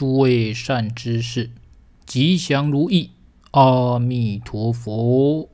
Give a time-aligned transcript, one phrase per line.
[0.00, 1.50] 诸位善知识，
[2.06, 3.10] 吉祥如意，
[3.50, 5.46] 阿弥陀佛。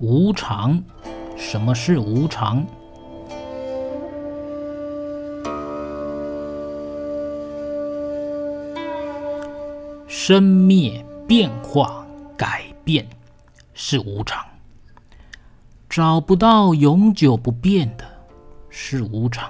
[0.00, 0.82] 无常，
[1.36, 2.66] 什么是无常？
[10.08, 12.01] 生灭变化
[12.42, 13.06] 改变
[13.72, 14.44] 是无常，
[15.88, 18.04] 找不到永久不变的
[18.68, 19.48] 是无常，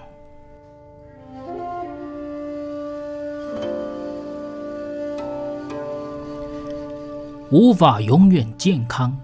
[7.51, 9.19] 无法永远健康，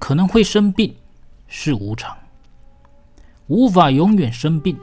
[0.00, 0.92] 可能会生病
[1.46, 2.16] 是无常，
[3.46, 4.76] 无法永远生病，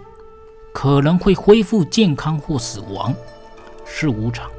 [0.73, 3.13] 可能会恢复健康或死亡
[3.85, 4.49] 是无常。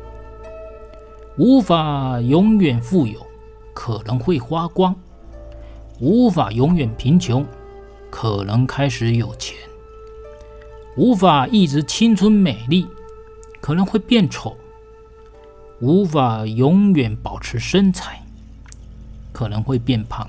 [1.38, 3.27] 无法永远富有，
[3.83, 4.93] 可能会花光；
[6.01, 7.43] 无法永远贫穷，
[8.10, 9.57] 可能开始有钱；
[10.99, 12.87] 无法一直青春美丽，
[13.59, 14.52] 可能会变丑；
[15.80, 18.21] 无法永远保持身材，
[19.32, 20.27] 可能会变胖；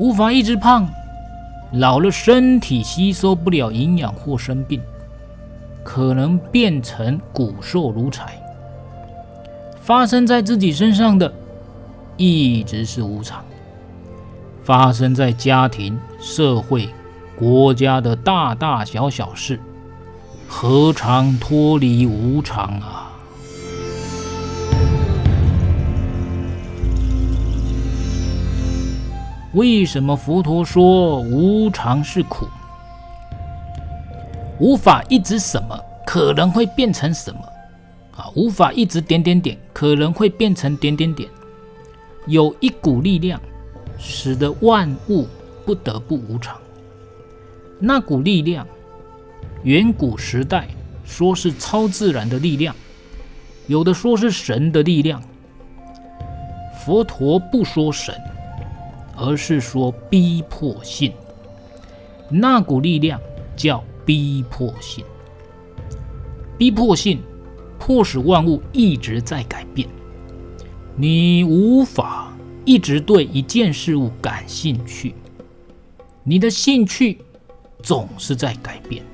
[0.00, 0.88] 无法一直胖，
[1.74, 4.82] 老了身体吸收不了营养或生病，
[5.84, 8.36] 可能变成骨瘦如柴。
[9.80, 11.32] 发生在自己身上的，
[12.18, 13.42] 一直是无常；
[14.64, 16.88] 发生在家庭、社会、
[17.36, 19.60] 国家的大大小小事，
[20.48, 23.04] 何尝脱离无常啊？
[29.54, 32.48] 为什么佛陀说无常是苦？
[34.58, 37.40] 无法一直什么，可能会变成什么？
[38.16, 41.28] 啊，无法一直点点点，可能会变成点点点。
[42.28, 43.40] 有一股力量，
[43.98, 45.26] 使得万物
[45.64, 46.56] 不得不无常。
[47.80, 48.66] 那股力量，
[49.62, 50.68] 远古时代
[51.04, 52.76] 说是超自然的力量，
[53.66, 55.22] 有的说是神的力量。
[56.84, 58.14] 佛陀不说神，
[59.16, 61.12] 而是说逼迫性。
[62.30, 63.20] 那股力量
[63.56, 65.04] 叫逼迫性，
[66.56, 67.20] 逼迫性。
[67.80, 69.88] 迫使万物一直在改变，
[71.00, 75.14] 你无法一直对一件事物感兴趣，
[76.24, 77.18] 你的兴趣
[77.84, 79.04] 总是在改变。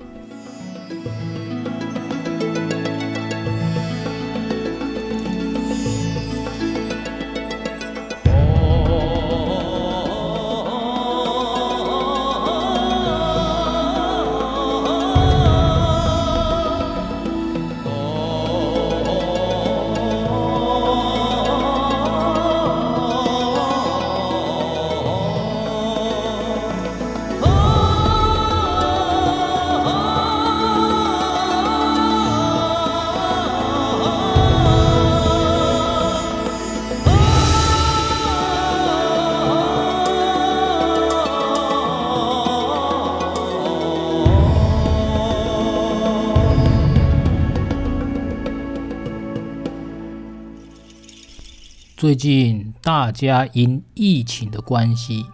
[52.05, 55.25] 最近大家因疫情的关系，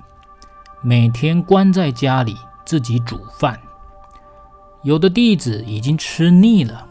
[0.81, 3.59] 每天关在家里自己煮饭。
[4.85, 6.87] 有的弟子已经吃腻了，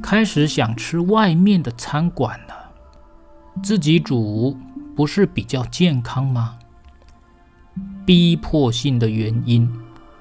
[0.00, 2.54] 开始想吃外面的餐馆了。
[3.60, 4.56] 自己煮
[4.94, 6.56] 不是比较健康吗？
[8.04, 9.68] 逼迫性的原因，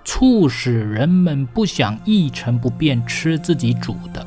[0.03, 4.25] 促使人们不想一成不变吃自己煮的。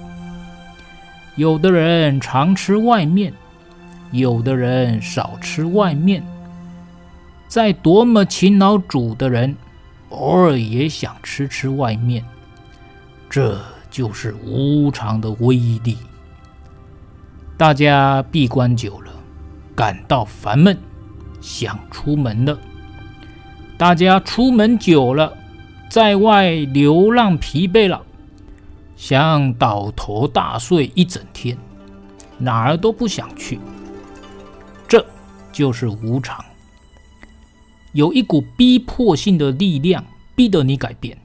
[1.35, 3.35] 有的人常吃外面。
[4.11, 6.25] 有的人少吃外面，
[7.47, 9.57] 再多么勤劳煮的人，
[10.09, 12.25] 偶尔也想吃吃外面，
[13.29, 13.61] 这
[13.91, 15.99] 就是无常的威力。
[17.57, 19.13] 大家闭关久了，
[19.75, 20.79] 感到烦闷，
[21.41, 22.59] 想出门了。
[23.77, 25.37] 大家出门久了，
[25.91, 28.03] 在外流浪疲惫了，
[28.97, 31.57] 想倒头大睡一整天，
[32.39, 33.59] 哪儿都不想去。
[35.59, 36.45] 就是无常，
[37.91, 40.05] 有一股逼迫性的力量，
[40.37, 41.19] 逼得你改变。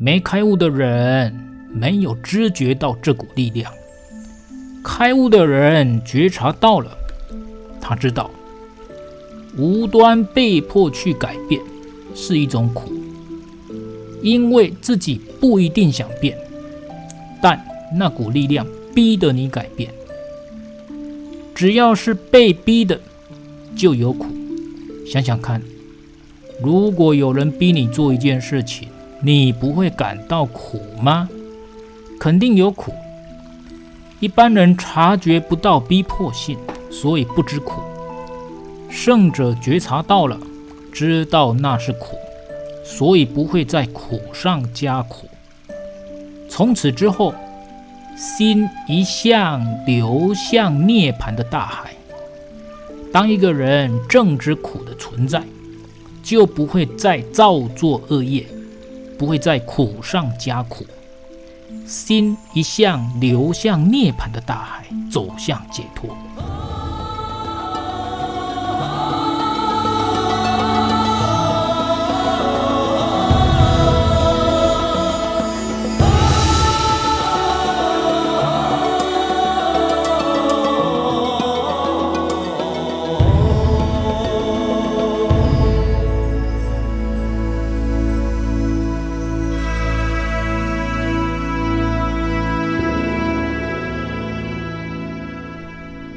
[0.00, 1.34] 没开悟的人
[1.72, 3.72] 没有知觉到这股力量，
[4.84, 6.96] 开悟的人觉察到了，
[7.80, 8.30] 他知道
[9.56, 11.60] 无端被迫去改变
[12.14, 12.92] 是一种苦，
[14.22, 16.38] 因为自己不一定想变，
[17.42, 17.60] 但
[17.92, 18.64] 那股力量
[18.94, 19.90] 逼得你改变。
[21.56, 23.00] 只要是被逼的，
[23.74, 24.26] 就有苦。
[25.04, 25.60] 想想看，
[26.62, 28.88] 如果有人逼你做一件事情，
[29.20, 31.28] 你不会感到苦吗？
[32.20, 32.92] 肯定有苦。
[34.20, 36.58] 一般人察觉不到逼迫性，
[36.90, 37.80] 所以不知苦。
[38.88, 40.38] 圣者觉察到了，
[40.92, 42.16] 知道那是苦，
[42.84, 45.28] 所以不会在苦上加苦。
[46.48, 47.34] 从此之后，
[48.16, 51.92] 心一向流向涅槃的大海。
[53.12, 55.42] 当一个人正知苦的存在，
[56.22, 58.46] 就不会再造作恶业，
[59.18, 60.86] 不会在苦上加苦，
[61.84, 66.16] 心一向流向涅槃的大海，走向解脱。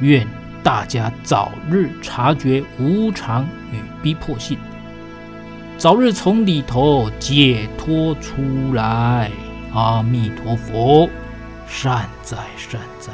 [0.02, 0.26] 愿
[0.64, 4.58] 大家早日察觉无常与逼迫性，
[5.78, 9.30] 早日从里头解脱出来。
[9.72, 11.08] 阿弥陀佛，
[11.68, 13.12] 善哉善哉。